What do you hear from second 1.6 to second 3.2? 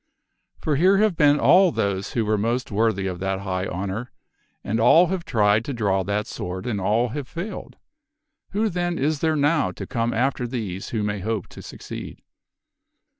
those who were most worthy of